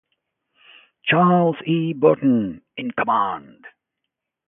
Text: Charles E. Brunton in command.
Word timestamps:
Charles 1.05 1.57
E. 1.63 1.93
Brunton 1.93 2.63
in 2.75 2.89
command. 2.89 3.67